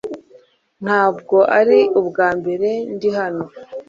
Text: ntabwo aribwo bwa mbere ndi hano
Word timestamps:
ntabwo 0.83 1.37
aribwo 1.59 1.99
bwa 2.09 2.29
mbere 2.39 2.69
ndi 2.93 3.09
hano 3.17 3.43